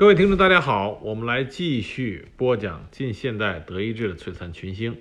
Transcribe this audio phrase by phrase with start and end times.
[0.00, 4.96] 各位听众，大家好，我们来继续播讲近现代德意志的璀璨群星。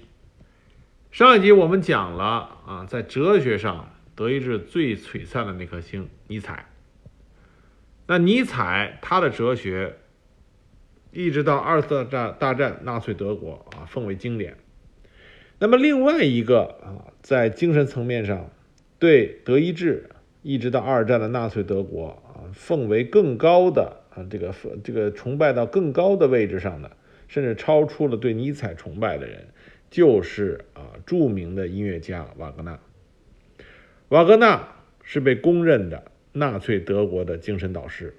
[1.09, 2.25] 上一集我们讲了
[2.67, 6.65] 啊，在哲学上德意志最璀璨的那颗星尼采。
[8.07, 9.95] 那尼采他的哲学
[11.13, 14.57] 一直到二次大战大战纳粹德国啊奉为经典。
[15.59, 18.49] 那么另外一个啊，在精神层面上
[18.99, 20.09] 对德意志
[20.41, 23.98] 一直到二战的纳粹德国啊奉为更高的。
[24.29, 26.91] 这个这个崇拜到更高的位置上的，
[27.27, 29.47] 甚至超出了对尼采崇拜的人，
[29.89, 32.79] 就是啊著名的音乐家瓦格纳。
[34.09, 38.15] 瓦格纳是被公认的纳粹德国的精神导师，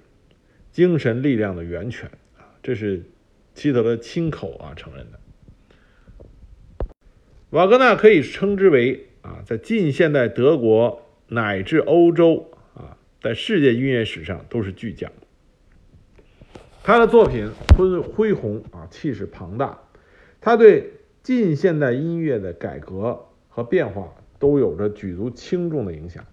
[0.71, 3.03] 精神力量的源泉啊，这是
[3.53, 5.19] 希特勒亲口啊承认的。
[7.49, 15.11] 瓦格纳可以称之为啊，在近现代德国乃至欧洲啊，在世界音乐史上都是巨匠。
[16.83, 19.79] 他的作品恢恢宏啊，气势庞大，
[20.39, 26.25] 他对近现代音乐的改革和变化都有着举足轻重的影响。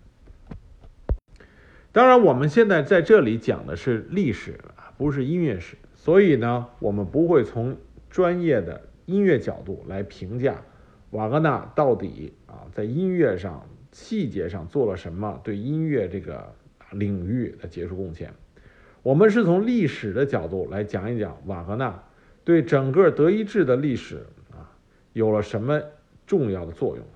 [1.93, 4.59] 当然，我们现在在这里讲的是历史
[4.97, 7.77] 不是音乐史，所以呢，我们不会从
[8.09, 10.63] 专业的音乐角度来评价
[11.11, 16.55] 瓦格纳到底啊在音乐上细节上做了什么，对音乐这个
[16.93, 18.33] 领域的杰出贡献。
[19.09, 22.03] 我们是从历史的角度来讲一讲瓦格纳
[22.45, 24.69] 对整个德意志的历史啊
[25.15, 25.81] 有了什么
[26.27, 27.07] 重要的作用。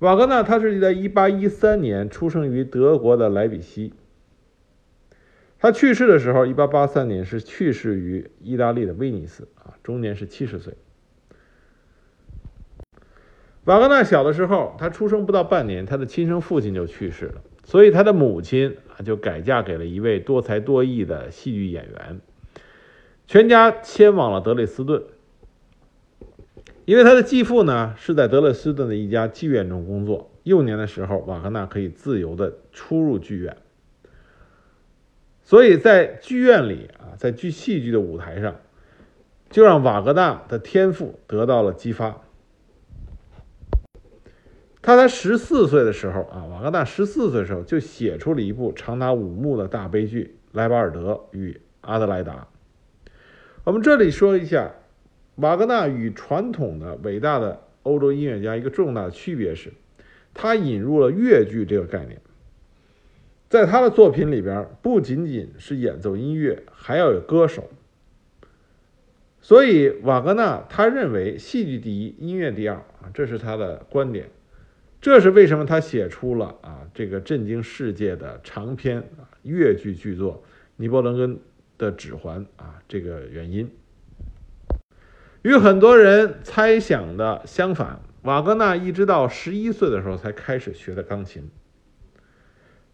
[0.00, 3.94] 瓦格纳他是在1813年出生于德国的莱比锡，
[5.58, 10.74] 他去世的时候1883年是去世于意大利的威尼斯啊，终年是70岁。
[13.64, 17.40] 瓦格纳小的时候，他出生不到半年，他的亲生父亲就去世了。
[17.64, 22.20] 所以他的母亲就改嫁给了一位多才多艺的戏剧演员，
[23.26, 25.02] 全家迁往了德累斯顿。
[26.84, 33.56] 因为他的继父呢是在德累斯顿的一家剧院中工作，幼年的时候瓦格纳可以自由的出入剧院，
[35.42, 38.56] 所以在剧院里啊，在剧戏剧的舞台上，
[39.48, 42.20] 就让瓦格纳的天赋得到了激发。
[44.86, 52.46] 他才十四岁的时候啊，瓦格纳十四岁的时候就写出了一部长达五幕的大悲剧《莱巴尔德与阿德莱达》。
[53.64, 54.72] 我们这里说一下，
[55.36, 59.72] 瓦格纳与传统的伟大的欧洲音乐家一个重大的区别是，
[60.34, 62.20] 他引入了乐剧这个概念。
[63.48, 67.70] 在他的作品里边，不仅仅是演奏音乐，还要有歌手。
[69.40, 74.28] 所以，瓦格纳他认为戏剧第一，音乐第二啊，这是他的观点。
[75.04, 80.42] 这是为什么他写出了啊这个震惊世界的长篇啊越剧巨作
[80.76, 81.38] 《尼伯龙根
[81.76, 83.70] 的指环》啊这个原因。
[85.42, 91.50] 与很多人猜想的相反，瓦格纳一直到十一岁的时候才开始学的钢琴。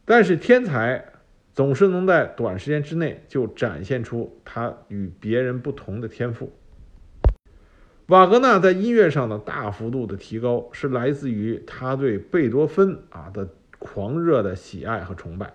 [0.05, 1.13] 但是天才
[1.55, 6.53] 总是能在短时间之内就展现出他与别人不同的天赋。
[8.11, 13.49] 瓦格纳在音乐上的大幅度的提高，是来自于他对贝多芬啊的
[13.79, 15.55] 狂热的喜爱和崇拜。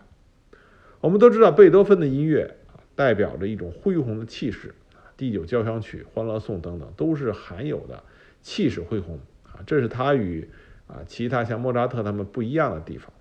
[1.01, 4.73] 我们都知道，贝多芬的音乐啊代表着一种恢宏的气势，
[5.17, 8.01] 第九交响曲、欢乐颂等等都是含有的
[8.41, 10.49] 气势恢宏啊，这是他与
[10.87, 13.11] 啊其他像莫扎特他们不一样的地方。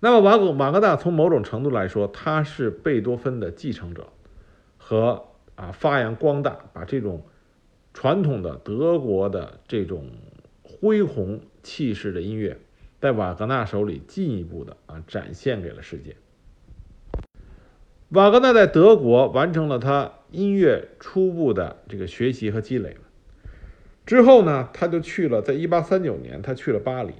[0.00, 4.08] 那么瓦格瓦格纳从某种程度来说，他是贝多芬的继承者
[4.78, 7.22] 和啊发扬光大，把这种。
[7.94, 10.06] 传统的德国的这种
[10.62, 12.58] 恢宏气势的音乐，
[13.00, 16.16] 在瓦格纳手里进一步的啊展现给了世界。
[18.08, 22.96] 瓦格纳在德国完成了他音乐初步的这个学习和积累
[24.04, 27.12] 之后呢，他就去了，在一八三九年他去了巴黎，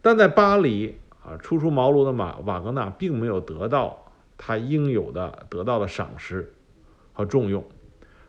[0.00, 6.52] 但在巴黎啊初出茅庐的马瓦格纳并没有得到他应有的得到的赏识
[7.12, 7.64] 和重用。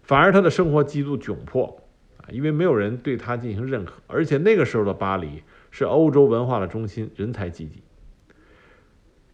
[0.09, 1.83] 反而他的生活极度窘迫
[2.17, 7.83] 啊，因为没有人对他进行认可，而且那个时候的巴黎是欧洲文化的中心，人才济济。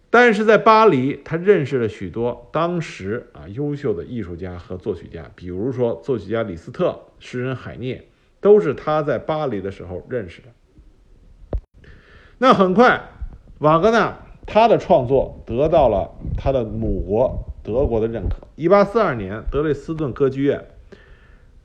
[0.09, 8.09] 但是在巴黎，他认识了许多当时啊优秀的艺术家和作曲家，比如说作曲家李斯特、诗人海涅，
[8.41, 10.49] 都是他在巴黎的时候认识的。
[12.37, 13.01] 那很快，
[13.59, 17.54] 瓦格纳他的创作得到了他的母国。
[17.65, 18.47] 德国的认可。
[18.55, 20.65] 一八四二年，德累斯顿歌剧院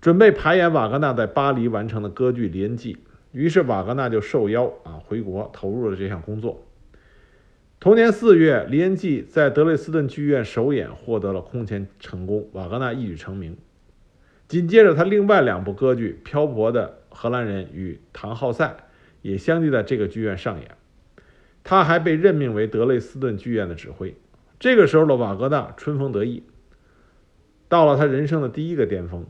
[0.01, 2.95] 准备排演瓦格纳在巴黎完成的歌剧《连记》，
[3.33, 6.67] 于是瓦格纳就受邀啊回国，投入了这项工作。
[7.79, 13.57] 同年四月，李恩济在德累斯顿剧院首演获得了空前成功，瓦格纳一举成名。
[14.49, 18.67] 紧接着，他另外两部歌剧《漂泊的荷兰人》与《唐浩赛》
[19.23, 20.73] 也相继在这个剧院上演。
[21.63, 24.15] 他还被任命为德累斯顿剧院的指挥。
[24.61, 26.45] 这个时候的瓦格纳春风得意，
[27.67, 29.27] 到了他人生的第一个巅峰。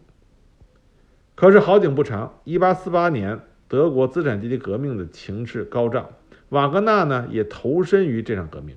[1.37, 6.11] 可是好景不长，1848年，德国资产阶级革命的情势高涨。
[6.49, 8.77] 瓦格纳呢也投身于这场革命。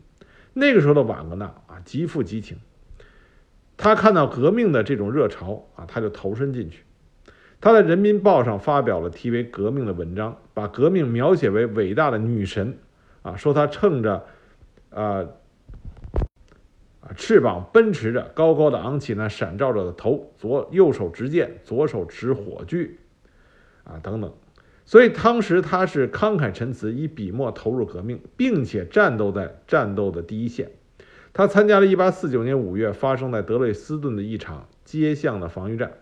[0.53, 2.59] 那个时候的瓦格纳啊极富激情，
[3.75, 6.83] 他看到革命的这种热潮啊，他就投身进去。
[7.59, 12.77] 他在《人民报》上发表了题为《革命》的文章，把革命描写为伟大的女神
[13.23, 14.25] 啊，说她乘着
[14.91, 15.25] 啊
[17.05, 22.97] 啊翅膀奔驰着，高高的昂起那闪照着的头，左右手执剑，左手持火炬
[23.83, 24.33] 啊等等。
[24.85, 30.71] 所以当时他是慷慨陈词，以笔墨投入革命，并且战斗在战斗的第一线。
[31.33, 35.93] 他参加了1849年5月发生在德累斯顿的一场街巷的防御战。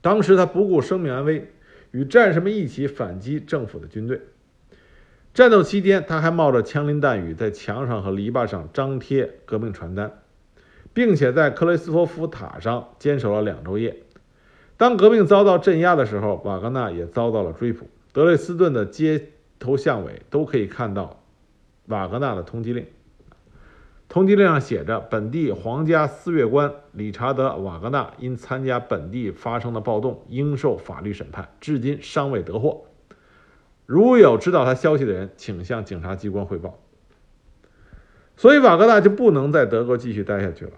[0.00, 1.52] 当时他不顾生命安危，
[1.90, 4.20] 与战士们一起反击政府的军队。
[5.36, 10.10] 战斗期间，他还冒着枪林弹雨，在墙上和篱笆上张贴革命传单，
[10.94, 13.94] 并且在克雷斯托夫塔上坚守了两昼夜。
[14.78, 17.86] 当革命遭到镇压的时候，瓦格纳也遭到了追捕。
[18.14, 19.26] 德累斯顿的街
[19.58, 21.22] 头巷尾都可以看到
[21.88, 22.86] 瓦格纳的通缉令。
[24.08, 32.86] 通缉令上写着：“本地皇家司月官理查德·瓦格纳因参加本地发生的暴动，应受法律审判，至今尚未得获。
[33.86, 36.78] 如有知道他消息的人，请向警察机关汇报。”
[38.36, 40.72] 所以，瓦格纳就不能在德国继续待下去了。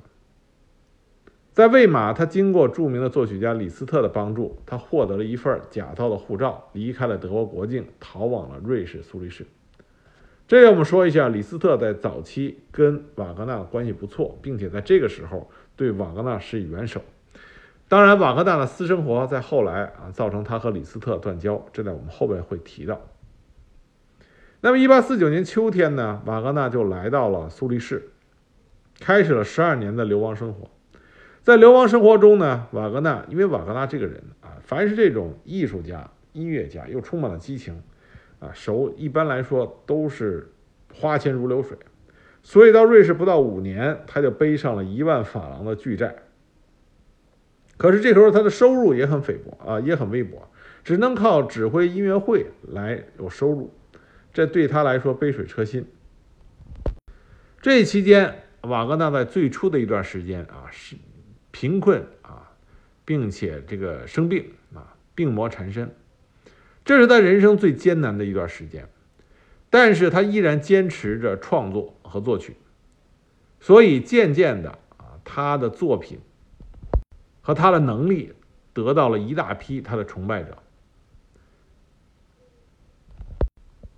[1.53, 9.45] 在魏玛，他经过著名的作曲家李斯特的帮助，他获得了一份假造的护照，离开了德国国境，逃往了瑞士苏黎世。
[10.47, 17.03] 这里我们说一下，李斯特在早期跟瓦格纳关系不错，并且在这个时候对瓦格纳施以援手。
[17.89, 23.01] 当然，瓦格纳的私生活在后来啊，造成他和李斯特断交，这在我们后边会提到。
[24.61, 28.11] 那么，一八四九年秋天呢，瓦格纳就来到了苏黎世，
[29.01, 30.69] 开始了十二年的流亡生活。
[31.43, 37.83] 在流亡生活中呢，瓦格纳因为瓦格纳这个人啊，凡是这种艺术家、音乐家，又充满了激情，
[38.39, 40.53] 啊，手一般来说都是
[40.93, 41.79] 花钱如流水，
[42.43, 46.15] 所以到瑞士不到五年，他就背上了一万法郎的巨债。
[47.79, 50.51] 可是这时候他的收入也很菲薄啊，也很微薄，
[50.85, 53.73] 只能靠指挥音乐会来有收入，
[54.35, 55.87] 这对他来说杯水车薪。
[57.63, 60.97] 这期间，瓦格纳在最初的一段时间啊是。
[61.51, 62.53] 贫困啊，
[63.05, 64.45] 并且这个生病
[64.75, 65.93] 啊，病魔缠身，
[66.85, 68.89] 这是他人生最艰难的一段时间。
[69.71, 72.55] 但是他依然坚持着创作和作曲，
[73.61, 76.21] 所以渐渐的啊，他的作品
[77.49, 78.35] 和他的能力
[78.75, 80.59] 得到了一大批他的崇拜者。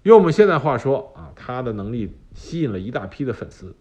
[0.05, 3.75] 用我们现在话说啊，他的能力吸引了一大批的粉丝。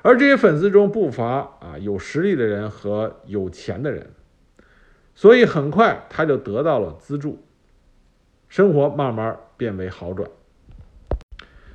[0.00, 1.26] 而这些粉丝中不乏
[1.60, 4.10] 啊有实力的人和有钱的人，
[5.14, 7.44] 所以很快他就得到了资助，
[8.48, 10.30] 生活慢慢变为好转。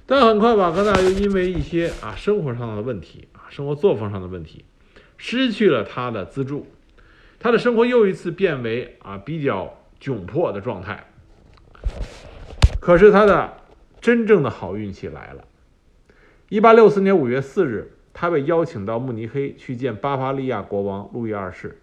[0.08, 4.66] 但很快瓦格纳又因为一些啊生活上的问题啊生活作风上的问题，
[5.18, 6.66] 失去了他的资助，
[7.40, 11.06] 他的生活又一次变为啊比较窘迫的状态。
[12.80, 13.54] 可是他的
[14.02, 15.46] 真正的好运气来了，
[16.50, 17.94] 一八六四年五月四日。
[18.12, 21.80] 他被邀请到慕尼黑去见巴伐利亚国王路易二世。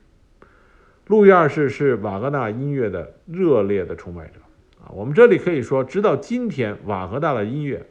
[1.06, 4.40] 路易二世是瓦格纳音乐的热烈的崇拜者
[4.82, 4.92] 啊。
[4.92, 7.86] 我们这里可以说，直到今天，瓦格纳的音乐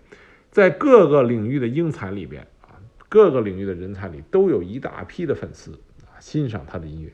[0.51, 2.77] 在各个领域的英才里边啊，
[3.09, 5.71] 各个领域的人才里都有一大批的粉丝
[6.03, 7.11] 啊，欣赏他的音乐。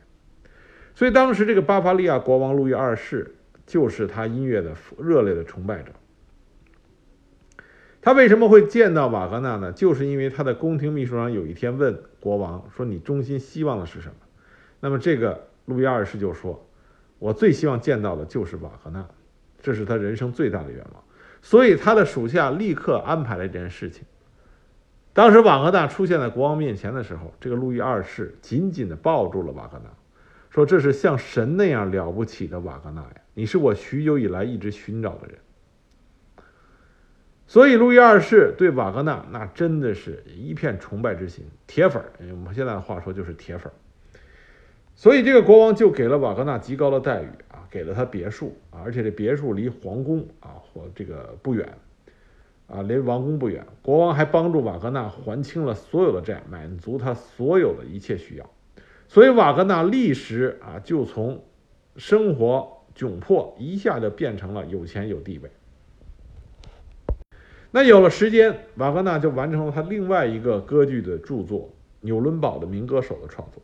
[1.01, 3.33] 所以当时这个巴伐利亚国王路易二世
[3.65, 5.91] 就是他音乐的热烈的崇拜者。
[8.03, 9.71] 他为什么会见到瓦格纳呢？
[9.71, 14.15] 就是因为他的宫廷秘书长有一天问国王说：“你衷心希望的是什么？”
[14.79, 16.63] 那么这个路易二世就说
[17.17, 19.03] ：“我最希望见到的就是瓦格纳，
[19.59, 21.03] 这是他人生最大的愿望。”
[21.41, 24.03] 所以他的属下立刻安排了这件事情。
[25.13, 29.89] 当时瓦格纳出现在国王面前的时候，这个路易二世紧紧地抱住了瓦格纳，
[30.51, 33.15] 说：“这是像神那样了不起的瓦格纳呀！
[33.33, 35.37] 你是我许久以来一直寻找的人。”
[37.47, 42.11] 所以，路易二世对瓦格纳那真的是一片崇拜之心，铁粉儿。
[42.31, 43.73] 我们现在的话说就是铁粉儿。
[44.93, 51.77] 所以，这个国王就给了瓦格纳极高的待遇啊，给了他别墅啊，而且这别墅离皇宫啊或这个不远
[52.67, 53.65] 啊，离王宫不远。
[53.81, 58.49] 国王还帮助瓦格纳还清了所有的债，满足他所有的一切需要。
[59.11, 61.43] 所以瓦格纳立时啊，就从
[61.97, 65.51] 生活窘迫一下就变成了有钱有地位。
[67.71, 71.59] 那有了时间，瓦格纳就完成了他另外一个歌剧的著作
[71.99, 73.61] 《纽伦堡的民歌手》的创作。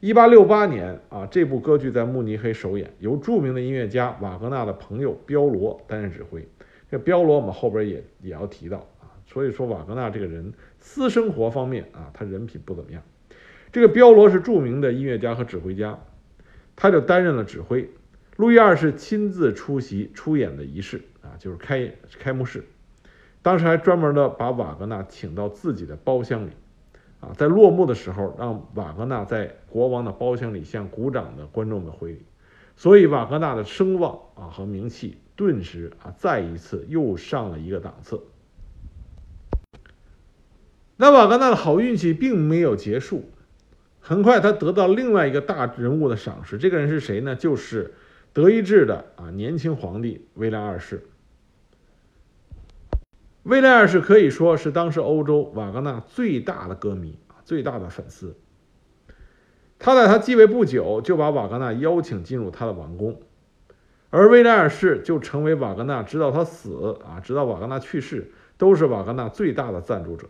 [0.00, 6.48] 一八六八年啊，这部歌剧在慕尼黑首演，由著名的音乐家瓦格纳的朋友彪罗担任指挥。
[6.90, 13.02] 这彪罗我们后边也也要提到啊，所以说瓦格纳这个人私生活方面啊，他人品不怎么样。
[13.70, 15.98] 这个彪罗是著名的音乐家和指挥家，
[16.74, 17.90] 他就担任了指挥。
[18.36, 22.64] 路易二世亲自出席出演的仪式啊，就是开开幕式。
[23.42, 26.50] 当时还专门的把瓦格纳请到自己的包厢里，
[27.20, 32.22] 啊，在落幕的时候，让瓦格纳在国王的包厢里向鼓掌的观众们回礼。
[32.76, 38.22] 所以瓦格纳的声望啊和名气顿时啊再一次又上了一个档次。
[40.96, 43.28] 那瓦格纳的好运气并没有结束。
[44.08, 46.56] 很快，他得到另外一个大人物的赏识。
[46.56, 47.36] 这个人是谁呢？
[47.36, 47.92] 就是
[48.32, 51.06] 德意志的啊年轻皇帝威廉二世。
[53.42, 58.34] 威廉二世可以说是当时欧洲瓦格纳最大的歌迷，最大的粉丝。
[59.78, 63.20] 他在他继位不久，就把瓦格纳邀请进入他的王宫，
[64.08, 70.26] 而威廉二世就成为瓦格纳直到他死啊，直到瓦格纳去世，都是瓦格纳最大的赞助者。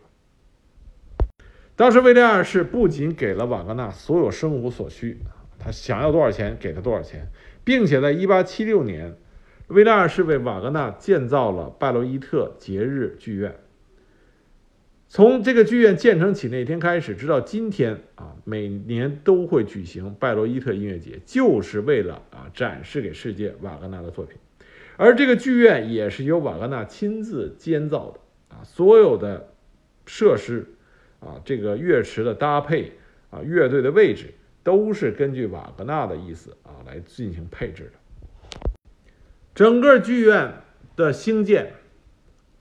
[1.79, 5.19] 当时威廉二世不仅给了瓦格纳所有生活所需，
[5.57, 7.29] 他想要多少钱给他多少钱，
[7.63, 9.15] 并且在1876年，
[9.67, 13.55] 威廉二世为瓦格纳建造了拜洛伊特节日剧院。
[15.07, 24.37] 从这个剧院建成起那天开始，直到今天啊，每年都会举行拜洛伊特音乐节，就是为了啊展示给世界瓦格纳的作品。
[24.97, 28.19] 而这个剧院也是由瓦格纳亲自监造的
[28.57, 29.53] 啊，所有的
[30.05, 30.67] 设施。
[31.19, 32.93] 啊，这个乐池的搭配
[33.29, 34.33] 啊，乐队的位置
[34.63, 38.69] 都是根据瓦格纳的意思啊来进行配置的。
[39.53, 40.53] 整个剧院
[40.95, 41.73] 的兴建，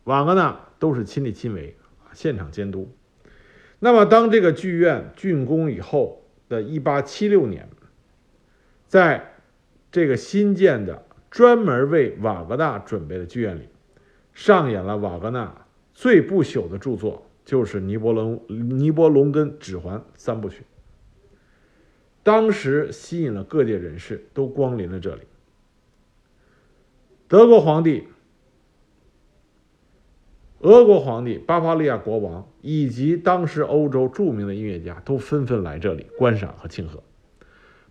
[0.05, 2.93] 瓦格纳都是亲力亲为啊，现场监督。
[3.79, 7.69] 那么，当这个剧院竣工以后的1876年，
[8.89, 9.35] 在
[9.93, 13.69] 这个新建的专门为瓦格纳准备的剧院里，
[14.35, 17.31] 上演了瓦格纳最不朽的著作。
[17.49, 20.65] 就是《尼伯龙尼伯龙根指环》三部曲，
[22.23, 25.23] 当时吸引了各界人士都光临了这里。
[27.27, 28.07] 德国皇帝、
[30.61, 37.03] 俄国皇帝、巴伐利亚国王以及当时欧洲著名的音乐家都纷纷来这里观赏和庆贺，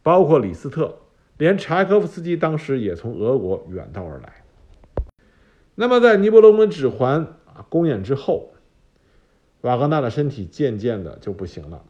[0.04, 1.00] 包括李斯特，
[1.40, 4.44] 连柴可夫斯基当时也从俄国远道而来。
[5.74, 7.22] 那么，在《尼伯龙根指环》
[7.52, 8.52] 啊公演之后。
[9.68, 11.84] 瓦格纳的身体渐渐的就不行了。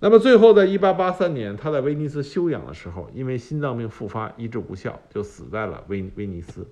[0.00, 6.66] 那么最后，在一八八三年，他在威尼斯休养的时候，因为心脏病复发，医治无效，就死在了威威尼斯。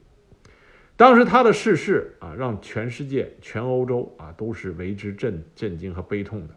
[0.97, 6.55] 当时他的逝世啊，让全世界、全欧洲啊都是为之震震惊和悲痛的。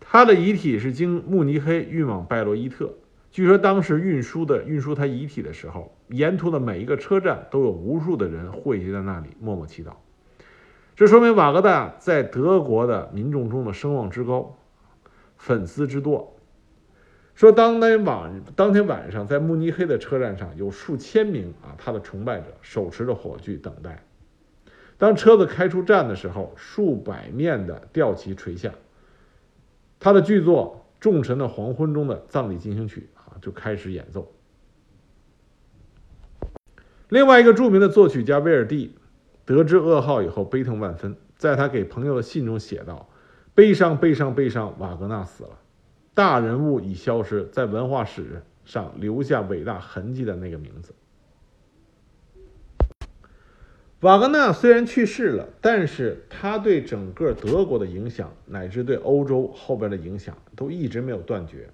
[0.00, 2.92] 他的遗体是经慕尼黑运往拜罗伊特。
[3.32, 9.92] 据说当时运输的运输他遗体的时候，沿途的每一个车站都有无数的人汇集在那里默默祈祷。
[10.94, 14.54] 这说明瓦格纳在德国的民众中的声望之高，
[15.38, 16.36] 粉丝之多。
[17.34, 24.04] 说当天晚当天晚上，在慕尼黑的车站上有数千名啊他的崇拜者手持着火炬等待。
[24.98, 28.70] 当车子开出站的时候，数百面的吊旗垂下。
[29.98, 33.08] 他的剧作《众神的黄昏》中的葬礼进行曲。
[33.42, 34.32] 就开始演奏。
[37.10, 38.96] 另外一个著名的作曲家威尔第
[39.44, 43.10] 得知噩耗以后，悲痛万分，在他给朋友的信中写道
[43.54, 45.58] ：“悲伤，悲伤，悲伤，瓦格纳死了，
[46.14, 50.94] 大人物已消失，在文化史上留下伟大痕迹的那个名字。”
[54.00, 61.68] 瓦格纳虽然去世了，但是他对整个德国的影响，乃至对欧洲后边的影响，都一直没有断绝。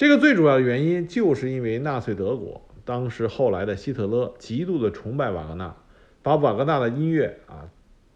[0.00, 5.76] 这个最主要的原因，就是因为纳粹德国当时后来的希特勒极度的崇拜瓦格纳，
[6.22, 7.68] 把瓦格纳的音乐啊，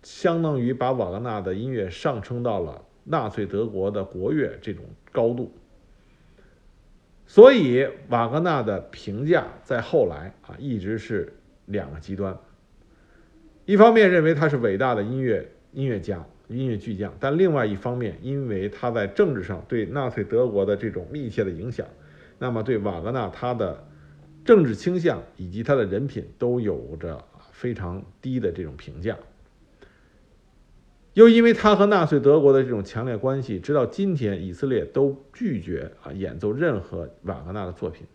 [0.03, 5.53] 相当于把瓦格纳的音乐上升到了纳粹德国的国乐这种高度。
[7.26, 11.35] 所以瓦格纳的评价在后来啊，一直是
[11.67, 12.35] 两个极端。
[13.67, 16.25] 一方面认为他是伟大的音乐音乐家。
[16.54, 21.87] 音乐巨匠，但另外一方面，因为他在政治上对纳粹德国的这种密切的影响，
[22.38, 23.87] 那么对瓦格纳他的
[24.44, 29.16] 政治倾向以及他的人品都有着非常低的这种评价。
[31.14, 38.06] 又因为他和纳粹德国的这种强烈关系，直到今天，以色列都拒绝啊演奏任何瓦格纳的作品。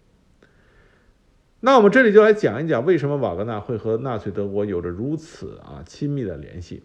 [1.61, 6.83] 那我们这里就来讲一讲，为什么瓦格纳会和纳粹德国有着如此啊亲密的联系。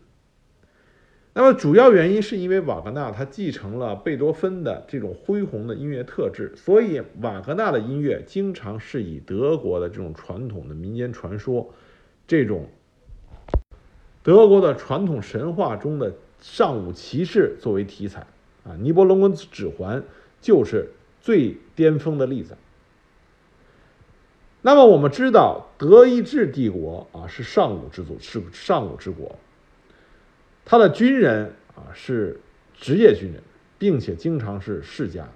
[1.36, 11.74] 那么主要原因是因为瓦格纳他继承了贝多芬的这种恢宏的音乐特质，所以瓦格纳的音乐经常是以德国的这种传统的民间传说，
[12.28, 12.68] 这种。
[14.22, 18.26] 德国的传统神话中的上古骑士作为题材
[18.64, 20.04] 啊，尼伯龙根指环
[20.40, 22.56] 就是最巅峰的例子。
[24.62, 29.36] 那么我们知道，德意志帝国啊是上古之祖，是上古之国。
[30.64, 32.40] 他的军人啊是
[32.74, 33.42] 职业军人，
[33.78, 35.28] 并且经常是世家。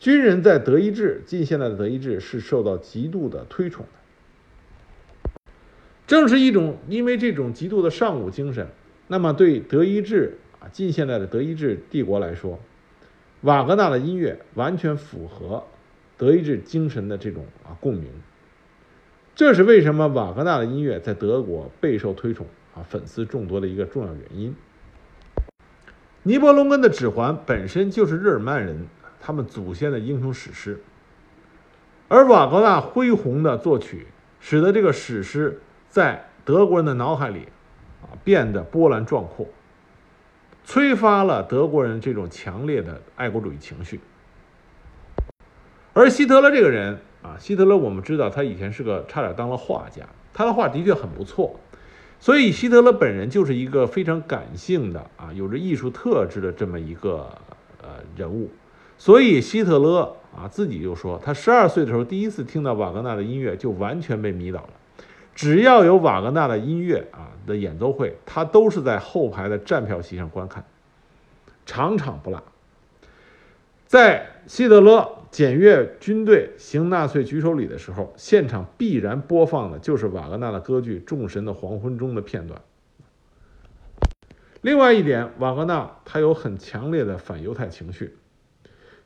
[0.00, 5.30] 军人在德意志，近现代的德意志是受到极度的推崇的。
[6.06, 8.68] 正是一种因为这种极度的尚武精神，
[9.08, 12.60] 那么对德意志啊近现代的德意志帝国来说，
[13.42, 15.64] 瓦格纳的音乐完全符合
[16.18, 18.10] 德意志精神的这种啊共鸣。
[19.34, 24.54] 这是为什么瓦格纳的音乐在德国备受推崇啊粉丝众多的一个重要原因。
[26.22, 28.88] 尼伯龙根的指环本身就是日耳曼人
[29.20, 30.82] 他们祖先的英雄史诗，
[32.08, 34.06] 而瓦格纳恢宏的作曲
[34.40, 35.60] 使得这个史诗。
[35.88, 37.46] 在德国人的脑海里，
[38.02, 39.46] 啊，变得波澜壮阔，
[40.64, 44.00] 催发了德国人这种强烈的爱国主义情绪。
[45.92, 51.60] 而希特勒这个人啊，希特勒我们知道他以前是个差点当了画家，他的画的确很不错，
[52.24, 57.28] 所以希特勒本人就是一个非常感性的啊，有着艺术特质的这么一个
[57.82, 58.50] 呃人物。
[58.96, 64.70] 所以希特勒啊自己就说，他十二岁的时候第一次听到瓦格纳的音乐，就完全被迷倒了。
[65.34, 70.64] 只要有瓦格纳的音乐啊的演奏会，他都是在后排的站票席上观看，
[71.66, 72.42] 场场不落。
[73.86, 82.60] 在希特勒检阅军队行纳粹举手礼的时候，现场必然播放的就是瓦格纳的歌剧《众神的黄昏》中的片段。
[84.60, 88.14] 另外一点，瓦格纳他有很强烈的反犹太情绪，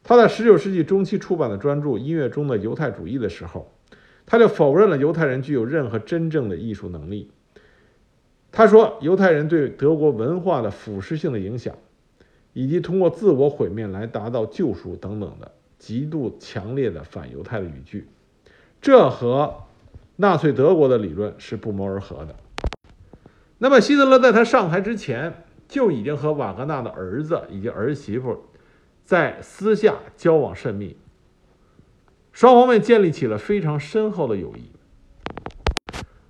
[0.02, 3.72] 他在19世纪中期出版的专著《音乐中的犹太主义》的时候。
[4.26, 7.30] 他就否认了犹太人具有任何真正的艺术能力。
[8.52, 11.74] 他说，犹太人对德国文化的腐蚀性的影响，
[12.52, 18.08] 以及通过自我毁灭来达到救赎等等的极度强烈的反犹太的语句，
[18.80, 19.62] 这和
[20.16, 22.34] 纳粹德国的理论是不谋而合的。
[23.58, 28.44] 那么，希特勒在他上台之前就已经和瓦格纳的儿子以及儿媳妇
[29.04, 30.96] 在私下交往甚密。
[32.32, 34.70] 双方面建立起了非常深厚的友谊。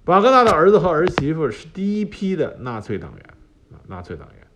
[0.06, 3.24] 瓦格纳的儿子和儿媳妇是第一批的纳粹党员
[3.72, 4.46] 啊，纳粹党员。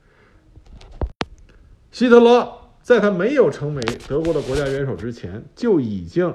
[1.91, 6.35] 希特勒在他没有成为德国的国家元首之前，就已经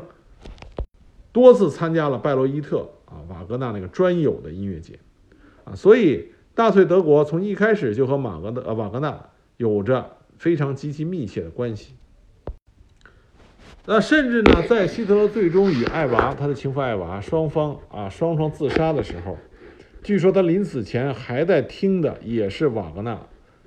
[1.33, 4.97] 多次参加了拜罗伊特啊瓦格纳那个专有的音乐节
[5.65, 11.93] 啊，所以纳粹德国从一开始就和马格的呃瓦格纳有着非常极其密切的关系。
[13.86, 19.38] 那甚至呢，在希特勒最终与艾娃他的情妇艾娃双方啊双双自杀的时候，
[20.01, 23.19] 据说他临死前还在听的也是瓦格纳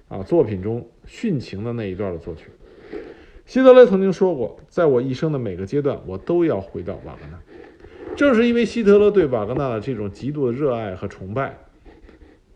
[0.09, 2.47] 啊作品中殉情的那一段的作曲。
[3.51, 7.41] 希特勒曾经说过，在我一生的每个阶段，我都要回到瓦格纳。
[8.15, 11.59] 正是因为希特勒对瓦格纳的这种极度的热爱和崇拜，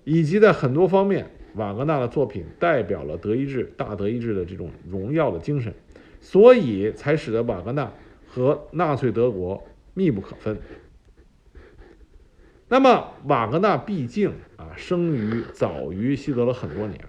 [0.04, 5.74] 以及在很多方面，瓦格纳的作品代表了德意志大德意志的这种荣耀的精神。
[6.20, 7.92] 所以才使得瓦格纳
[8.28, 10.56] 和纳粹德国密不可分。
[12.68, 17.00] 那么瓦格纳毕竟啊生于早于希特勒很多年，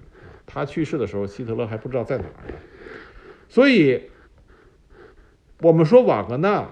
[0.47, 2.55] 他去世的时候希特勒还不知道在哪儿呢。
[3.55, 4.01] 所以，
[5.61, 6.69] 我们说瓦格纳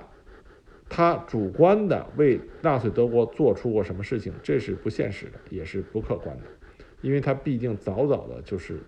[0.90, 6.44] 他主观的为纳粹德国做出过什么事情，这是不现实的，也是不客观的，
[7.00, 8.82] 因为他毕竟早早的就是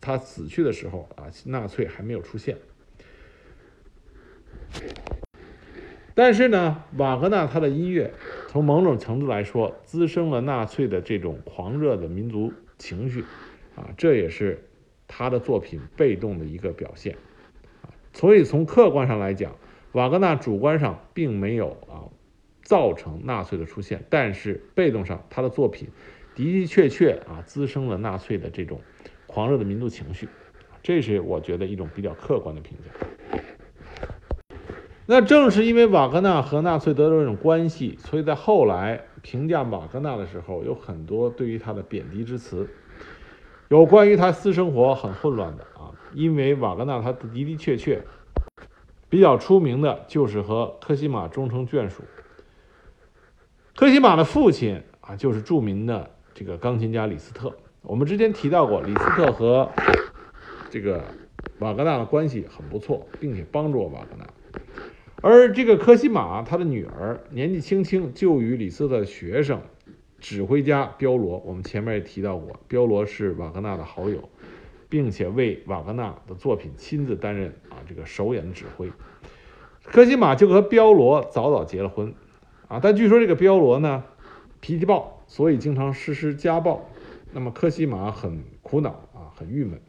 [0.00, 2.56] 他死去的时候啊，纳粹还没有出现。
[6.14, 8.14] 但是呢，瓦格纳他的音乐
[8.48, 13.22] 从某种程度来说，滋生了纳粹的这种狂热的民族情绪，
[13.76, 14.64] 啊，这也是
[15.06, 17.14] 他的作品被动的一个表现，
[18.12, 19.54] 所以从客观上来讲，
[19.92, 22.08] 瓦格纳主观上并没有啊
[22.62, 25.88] 造成纳粹的出现，但是被动上他的作品
[26.34, 28.80] 的的确确啊滋生了纳粹的这种
[29.26, 30.28] 狂热的民族情绪，
[30.82, 33.06] 这是我觉得一种比较客观的评价。
[35.04, 42.68] 那正是因为瓦格纳和纳粹得到这种关系，所以在后来评价瓦格纳的时候，有很多对于他的贬低之词，
[43.68, 45.66] 有关于他私生活很混乱的，
[46.14, 48.02] 因为瓦格纳他的的的确确
[49.08, 52.02] 比较出名的就是和科西玛终成眷属。
[53.74, 57.52] 科西玛的父亲啊，就是著名的这个钢琴家李斯特。
[57.82, 59.68] 我们之前提到过，李斯特和
[60.70, 61.02] 这个
[61.58, 64.26] 瓦格纳的关系很不错，并且帮助过瓦格纳。
[65.20, 69.60] 而这个科西玛，他的女儿年纪轻轻就与李斯特的学生、
[70.20, 74.28] 指挥家彪罗，我们前面也提到过，彪罗是瓦格纳的好友，
[74.92, 78.92] 并且为瓦格纳的作品亲自担任啊这个首演的指挥。
[79.82, 82.12] 科西玛就和彪罗早早结了婚，
[82.68, 84.04] 啊，但据说这个彪罗呢
[84.60, 86.86] 脾气暴，所以经常实施家暴。
[87.32, 89.80] 那么科西玛很苦恼啊，很郁闷。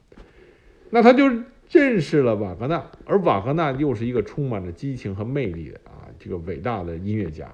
[0.90, 1.30] 那他就。
[1.72, 7.50] 认识了瓦格纳，而瓦格纳又是一个充满着激情和魅力的啊，这个伟大的音乐家，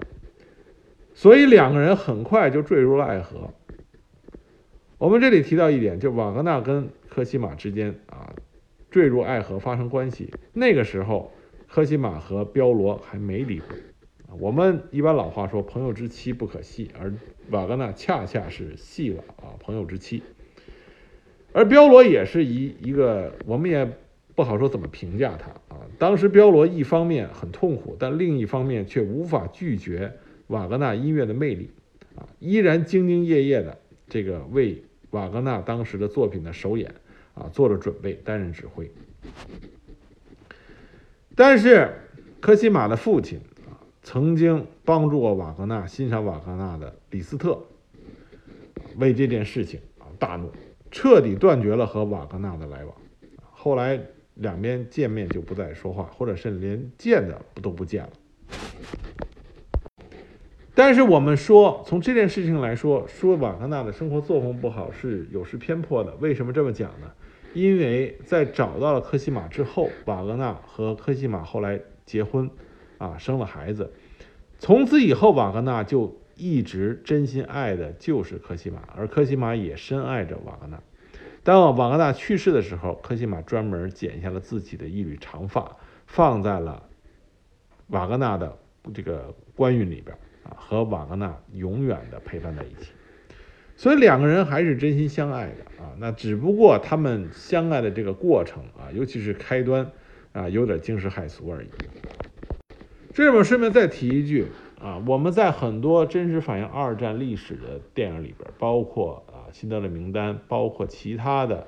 [1.13, 3.53] 所以两个人很快就坠入了爱河。
[4.97, 8.33] 我们这里提到一点，就瓦格纳跟科西玛之间啊，
[8.91, 10.31] 坠入爱河发生关系。
[10.53, 11.31] 那个时候，
[11.67, 13.77] 科西玛和彪罗还没离婚。
[14.39, 17.13] 我们一般老话说“朋友之妻不可戏”，而
[17.49, 20.21] 瓦格纳恰恰是戏了啊，朋友之妻。
[21.51, 23.89] 而彪罗也是一一个，我们也。
[24.35, 25.83] 不好说怎么评价他啊！
[25.97, 30.13] 当时彪罗一方面很痛苦，但另一方面却无法拒绝
[30.47, 31.71] 瓦格纳音乐的魅力
[32.15, 36.93] 啊，依然兢兢业业的这个为瓦格纳当时的作品的首演
[37.33, 38.91] 啊做了准备，担任指挥。
[41.35, 41.93] 但是
[42.39, 47.61] 科西玛的父亲啊，曾经帮助过瓦格纳欣赏瓦格纳的李斯特，
[48.97, 50.51] 为这件事情啊大怒，
[50.91, 52.95] 彻底断绝了和瓦格纳的来往。
[53.51, 53.99] 后来。
[54.35, 58.09] 两边见面就不再说话，或者是连见的都不见了。
[60.79, 66.15] 但是我们说，从这件事情来说，说瓦格纳的生活作风不好是有失偏颇的。
[66.21, 67.11] 为什么这么讲呢？
[67.53, 72.49] 因为在找到了科西玛之后，瓦格纳和科西玛后来结婚，
[72.97, 73.91] 啊，生了孩子。
[74.57, 80.81] 从此以后，瓦格纳就一直真心爱的就是科西玛，而科西玛也深爱着瓦格纳。
[81.43, 86.81] 当瓦格纳去世的时候，科西玛专门剪下了自己的一缕长发，放在了
[87.87, 88.57] 瓦格纳的
[88.93, 90.17] 这个官运里边，
[90.55, 92.91] 和瓦格纳永远的陪伴在一起。
[93.75, 99.89] 所以两个人还是真心相爱的啊，那只不过他们相爱的这个过程啊，尤其是开端
[100.33, 101.67] 啊，有点惊世骇俗而已。
[103.13, 104.47] 这边顺便再提一句
[104.81, 109.37] 啊，我们在很多真实反映二战历史的电影里边，包括啊。
[109.51, 111.65] 辛德勒名单包括其他的，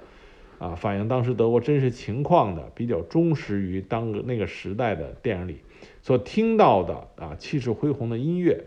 [0.61, 5.57] 啊，反映当时德国真实情况的比较忠实于当个那个时代的电影里
[6.03, 8.63] 所听到的啊，气势恢宏的音乐，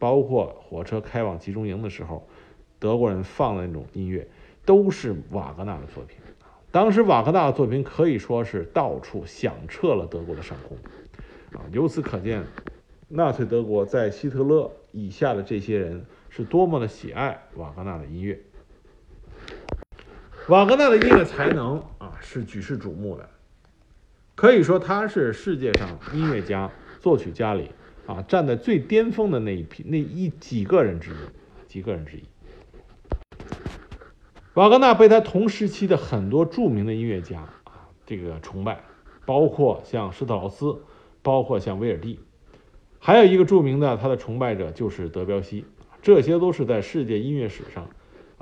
[0.00, 2.26] 包括火车开往集中营的时候，
[2.80, 4.26] 德国人放的那种音乐，
[4.64, 6.16] 都是瓦格纳的作品。
[6.72, 10.76] 当时瓦格纳的作品可以说是到处响彻了德国的上空，
[11.56, 12.42] 啊，由此可见，
[13.06, 16.04] 纳粹德国在希特勒以下的这些人。
[16.34, 18.40] 是多么的喜爱瓦格纳的音乐，
[20.48, 23.28] 瓦格纳的音乐才能啊是举世瞩目的，
[24.34, 27.70] 可以说他是世界上音乐家、作曲家里
[28.06, 31.14] 啊站在最巅峰的那一批那一几个人之一，
[31.68, 32.24] 几个人之一。
[34.54, 38.82] 瓦格纳被他同时期的很多著名的音乐家啊这个崇拜，
[39.24, 40.76] 包括像施特劳斯，
[41.22, 42.18] 包括像威尔第，
[42.98, 45.64] 还有一个著名的他的崇拜者就是德彪西。
[46.02, 47.88] 这些都是在世界音乐史上，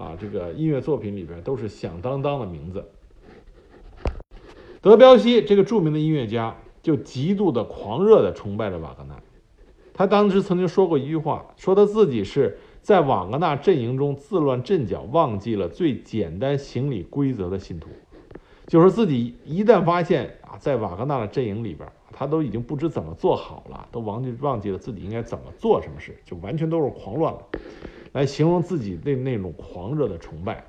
[0.01, 2.83] 啊，这个音乐作品里边都是响当当的名字。
[4.81, 9.21] 德彪西这个著名的音乐家就极度的狂热的崇拜着瓦格纳，
[9.93, 17.91] 他当时曾经说过一句话，说他自己是在瓦格纳阵营中自乱阵脚，忘记了最简单行礼规则的信徒，
[18.67, 21.87] 就是自己一旦发现啊，在瓦格纳的阵营里边。
[22.13, 27.41] 他都已经不知怎么做好了，都忘记忘记了自己应该怎么做什么事，就完全都是狂乱了，
[28.13, 30.65] 来形容自己那那种狂热的崇拜。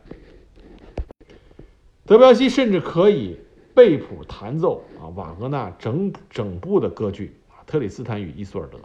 [2.05, 3.37] 德彪西甚至可以
[3.73, 8.77] 背谱弹奏啊瓦格纳整整部的歌剧啊《特里斯坦与伊索尔德》，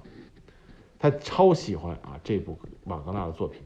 [0.98, 3.60] 他超喜欢啊这部瓦格纳的作品。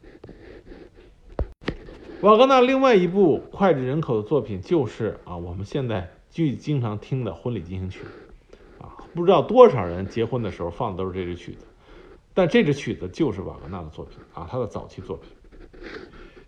[2.21, 8.01] 瓦格纳另外一部脍炙人口的作品就是啊我们现在最经常听的婚礼进行曲。
[8.79, 11.65] 啊不知道多少人结婚的时候放的都是这支曲子，
[12.33, 15.29] 但这支曲子就是瓦格纳的作品啊，他的早期作品。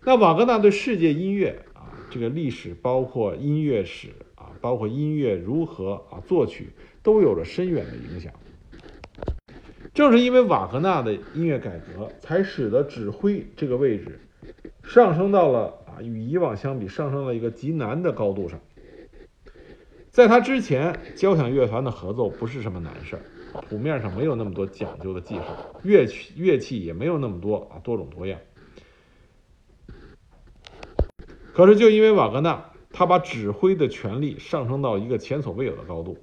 [0.02, 6.70] 那瓦格纳对世界音乐啊，这个历史包括音乐史啊，包括音乐如何啊作曲，
[7.02, 8.32] 都有着深远的影响。
[9.92, 14.18] 正是因为瓦格纳的音乐改革，才使得指挥这个位置
[14.82, 18.58] 上升到了啊与以往相比上升了一个极难的高度上。
[20.10, 23.22] 在他之前，交响乐团的合奏不是什么难事儿，
[23.62, 25.42] 谱面上没有那么多讲究的技术，
[25.82, 28.38] 乐曲乐器也没有那么多啊多种多样。
[31.52, 36.18] 可是就因为瓦格纳，他把指挥的权力上升到一个前所未有的高度。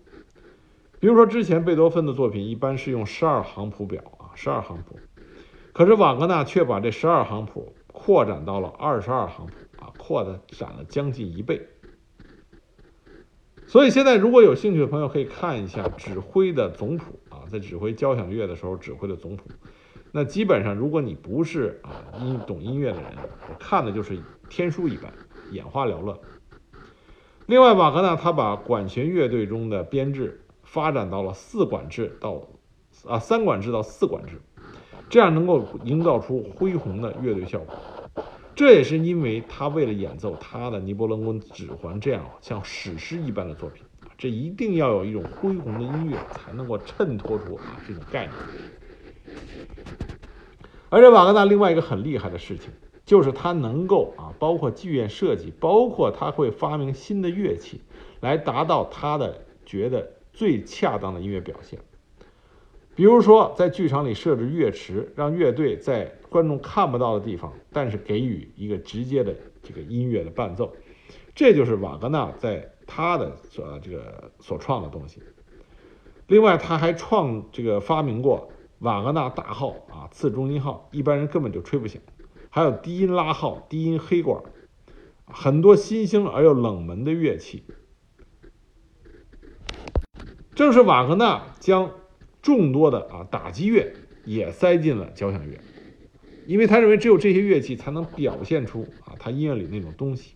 [0.99, 4.99] 比如说，之前贝多芬的作品一般是用十二行谱表啊，十二行谱，
[5.73, 11.65] 可是瓦格纳却把这十二行谱扩展到了二十二行谱啊，扩的展了将近一倍。
[13.71, 19.45] 所以现在如果有兴趣的朋友可以看一下指挥的总谱啊，在指挥交响乐的时候指挥的总谱，
[20.11, 23.13] 那基本上如果你不是啊音懂音乐的人，
[23.57, 25.13] 看的就是天书一般，
[25.51, 26.17] 眼花缭乱。
[27.45, 30.41] 另外，瓦格纳他把管弦乐队中的编制。
[30.63, 32.43] 发展到了四管制到
[33.05, 34.41] 啊三管制到四管制，
[35.09, 37.75] 这样能够营造出恢宏的乐队效果。
[38.55, 43.83] 这也是因为他为了演奏他的尼伯龙根指环这样像史诗一般的作品，
[44.17, 48.35] 这一定要有一种恢宏的音乐才能够衬托出啊这种概念。
[50.89, 52.69] 而且瓦格纳另外一个很厉害的事情，
[53.05, 57.81] 就是他能够啊包括剧院设计，包括他会发明新的乐器，
[58.19, 60.11] 来达到他的觉得。
[60.33, 61.77] 最恰当的音乐表现，
[63.01, 70.71] 比如说在剧场里设置乐池，让乐队在观众看不到的地方，但是给予一个直接的这个音乐的伴奏，
[71.33, 75.19] 这就是瓦格纳在他的所这个所创的东西。
[76.27, 81.99] 另外，他还创这个发明过瓦格纳大号啊，次中音号，一般人根本就吹不响；
[82.51, 84.43] 还有低音拉号、低音黑管，
[85.25, 87.63] 很多新兴而又冷门的乐器。
[90.53, 91.89] 正是瓦格纳将
[92.41, 93.93] 众多的啊打击乐
[94.25, 95.59] 也塞进了交响乐，
[96.45, 100.35] 因为他认为只有这些乐器才能表现出啊他音乐里那种东西。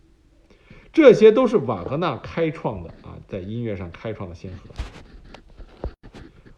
[0.93, 4.69] 这些都是瓦格纳开创的啊，在音乐上开创的先河。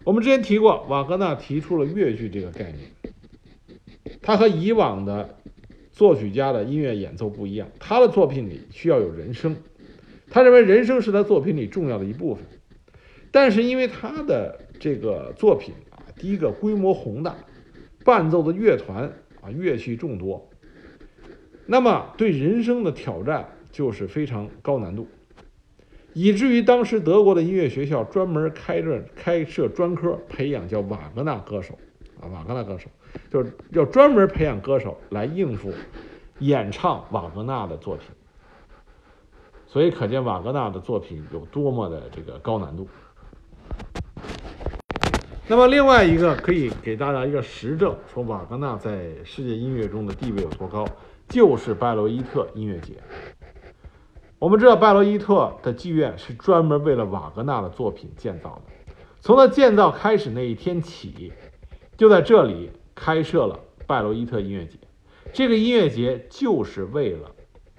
[0.03, 2.91] 我们之前提过，瓦格纳提出了乐剧这个概念。
[4.21, 5.37] 他和以往的
[5.91, 9.57] 作曲家的音乐演奏不一样，他的作品里需要有人声，
[10.29, 12.45] 他认为人声是他作品里重要的一部分。
[13.31, 17.35] 但是因为他的这个作品啊，第一个规模宏大，
[18.05, 19.11] 伴奏的乐团
[19.41, 20.49] 啊乐器众多，
[21.65, 25.07] 那么对人声的挑战就是非常高难度，
[26.13, 31.77] 以至于当时德国的音乐学校专门开着开设专科培养叫瓦格纳歌手
[32.21, 32.89] 啊，瓦格纳歌手
[33.29, 35.71] 就是要专门培养歌手来应付
[36.39, 38.07] 演唱瓦格纳的作品，
[39.65, 42.87] 所以可见瓦格纳的作品有多么的这个高难度。
[45.49, 50.85] 那么另外一个可以给大家一个实证，说瓦格纳在世界音乐中的地位有多高，
[51.29, 52.95] 就是拜罗伊特音乐节。
[54.39, 61.31] 我们知道拜罗伊特的剧院是专门为了瓦格纳的作品建造的，从他建造开始那一天起，
[61.95, 63.57] 就在这里开设了
[63.87, 64.77] 拜罗伊特音乐节。
[65.31, 67.31] 这个音乐节就是为了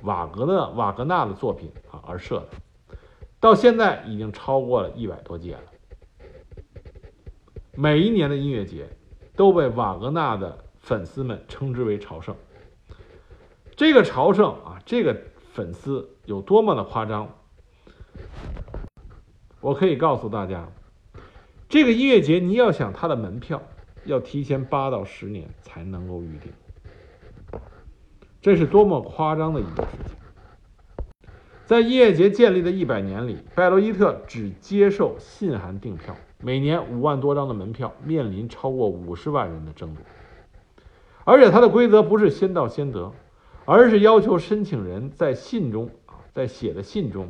[0.04, 2.96] 瓦格纳瓦格纳的作品啊而设的，
[3.38, 5.60] 到现在已经超过了一百多届了。
[7.80, 8.88] 每一年的音乐节
[9.36, 12.34] 都被瓦格纳的粉丝们称之为朝圣。
[13.76, 15.16] 这个朝圣啊，这个
[15.52, 17.32] 粉丝有多么的夸张？
[19.60, 20.68] 我可以告诉大家，
[21.68, 23.62] 这个音乐节你要想他的门票，
[24.06, 26.50] 要提前八到十年才能够预定。
[28.42, 31.28] 这是多么夸张的一件事情！
[31.64, 36.16] 在音乐节建立的一百年里，拜罗伊特只接受信函订票。
[36.40, 40.02] 每年五万多张的门票，面临超过五十万人的争夺。
[41.24, 43.12] 而且它的规则不是先到先得，
[43.64, 47.28] 而是要求申请人在信中啊，在写的信中，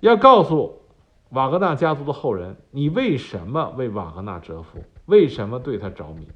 [0.00, 0.82] 要告诉
[1.30, 6.28] 瓦格纳家族的后人，你为什么为瓦格纳折服，为什么对他着迷，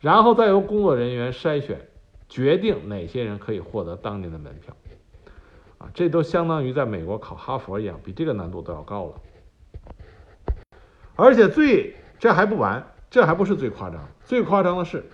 [0.00, 1.86] 然后再由工作人员筛选，
[2.28, 4.74] 决定哪些人可以获得当年的门票。
[5.76, 9.14] 啊，这都相当于在美国考哈佛一样，比这个难度都要高了。
[11.18, 15.04] 而且最这还不完，这还不是最夸张，最夸张的是，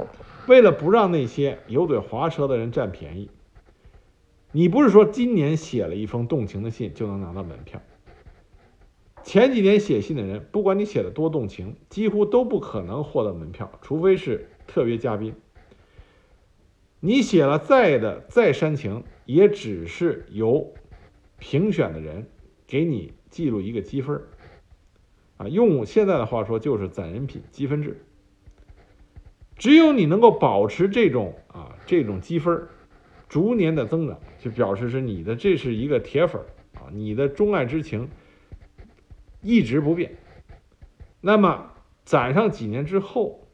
[0.46, 3.30] 为了不让那些油嘴滑舌的人占便宜，
[4.52, 7.80] 你不是说今年写了一封动情的信就能拿到门票。
[9.22, 15.34] 前几年写信的人，不管你写的多动情，几乎都不可能获得门票，除非是特别嘉宾。
[17.00, 20.74] 你写了再的再煽情，也只是由
[21.38, 22.26] 评选的人
[22.66, 24.20] 给你记录一个积分。
[25.36, 28.04] 啊，用现在的话说就是攒人品积分制。
[29.56, 32.66] 只有你能够保持这种啊这种积分
[33.28, 36.42] 逐年的增长，就表示是你的这是一个铁粉
[36.74, 38.08] 啊，你的钟爱之情
[39.42, 40.16] 一直不变。
[41.20, 41.70] 那么
[42.04, 43.48] 攒上几年之后，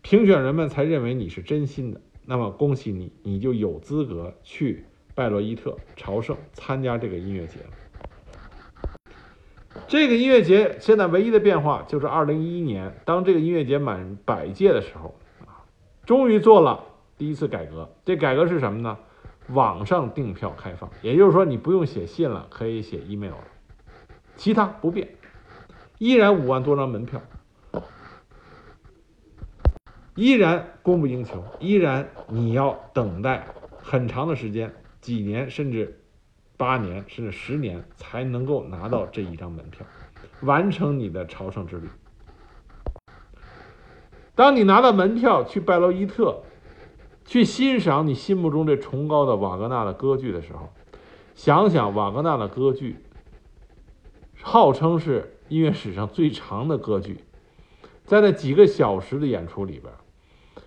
[0.00, 7.70] 评选人们才认为你是真心的，那么恭喜你，你就有资格去拜洛伊特朝圣参加这个音乐节了。
[9.92, 15.68] 这个音乐节现在唯一的变化就是，二零一一年当这个音乐节满百届的时候啊，
[16.06, 16.82] 终于做了
[17.18, 17.94] 第一次改革。
[18.02, 18.96] 这改革是什么呢？
[19.48, 23.44] 网上订票开放，也就是说你不用写信了，可以写 email 了，
[24.34, 25.10] 其他不变，
[25.98, 27.20] 依然五万多张门票，
[30.14, 33.46] 依然供不应求，依然你要等待
[33.82, 35.98] 很长的时间，几年甚至。
[36.62, 39.84] 八年甚至十年才能够拿到这一张门票，
[40.42, 41.88] 完成你的朝圣之旅。
[44.36, 46.44] 当你拿到门票去拜罗伊特，
[47.24, 50.72] 去欣赏你心目中这崇高的瓦格纳的歌剧的时候，
[51.34, 52.98] 想想瓦格纳的歌剧，
[54.40, 57.24] 号称是音乐史上最长的歌剧，
[58.04, 59.92] 在那几个小时的演出里边，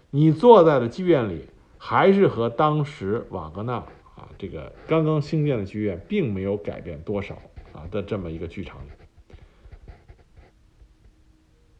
[0.10, 3.81] 你坐在了剧院里，还是和当时瓦格纳。
[4.15, 7.36] 啊这个刚刚兴建的剧院并没有改变多少
[7.73, 8.89] 啊的这么一个剧场里，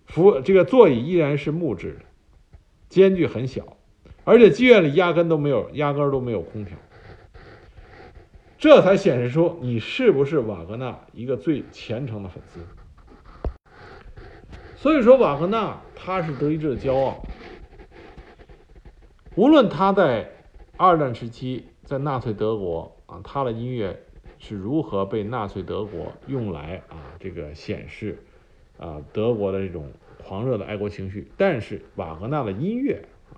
[0.06, 2.02] 服这个座椅依然是木质的，
[2.90, 3.78] 间距很小，
[4.26, 6.78] 而且剧院里压根都没有压根都没有空调，
[8.58, 12.60] 这才显示出你是不是瓦格纳一个最虔诚的粉丝。
[14.76, 17.26] 所以说，瓦格纳他是德意志的骄傲，
[19.36, 20.30] 无论他在
[20.76, 21.68] 二战时期。
[21.86, 24.04] 在纳粹德国啊，他的音乐
[24.40, 28.18] 是如何被纳粹德国用来啊这个显示
[28.80, 31.32] 啊德国的这种狂热的爱国情绪？
[31.38, 33.38] 但是瓦格纳的音乐啊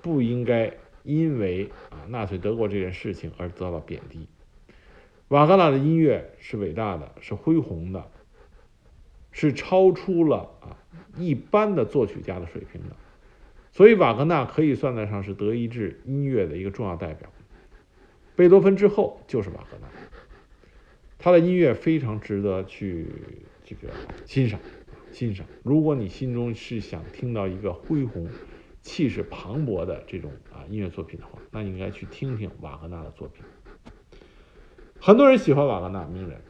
[0.00, 4.26] 不应该因为啊纳粹德国这件事情而得到贬低。
[5.28, 8.10] 瓦格纳的音乐是伟大的，是恢宏的，
[9.30, 10.76] 是超出了啊
[11.16, 12.96] 一般的作曲家的水平的。
[13.70, 17.30] 所以瓦格纳可以算得上是德意志音乐的一个重要代表。
[18.40, 19.86] 贝多芬之后就是瓦格纳，
[21.18, 23.06] 他的音乐非常值得去
[23.62, 23.92] 这个
[24.24, 24.58] 欣赏
[25.12, 25.44] 欣赏。
[25.62, 28.26] 如果你心中是想听到一个恢宏、
[28.80, 33.44] 气势磅礴的这种啊音乐作品的话，那你应该去听听瓦格纳的作品。
[34.98, 36.40] 很多人喜欢瓦格纳名人，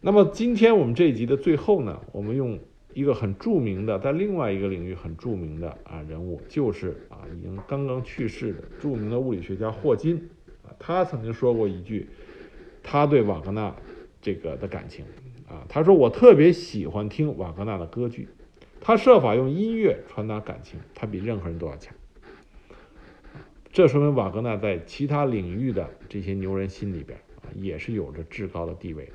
[0.00, 2.58] 那么今天我们这一集的最后呢，我们用
[2.94, 10.30] 一个很著名的，在另外一个领域很著名的啊人物，就是啊已经刚刚去世的著名的物理学家霍金。
[10.84, 12.08] 他曾经说过一句，
[12.82, 13.72] 他对瓦格纳
[14.20, 15.04] 这个的感情
[15.48, 18.28] 啊，他说我特别喜欢听瓦格纳的歌剧，
[18.80, 21.94] 他设法用音乐传达感情，他比任何人都要强。
[23.72, 29.08] 这说明瓦格纳在其他领域的这些牛人心里边啊，也是有着至高的地位。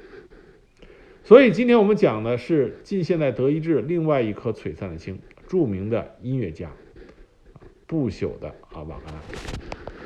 [1.24, 6.72] 所以今天我们讲的是近现代德意志另外一颗璀璨的星，著名的音乐家，
[7.86, 9.97] 不朽的啊瓦格纳。